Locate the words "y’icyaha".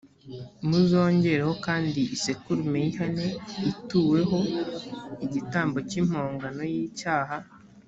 6.73-7.35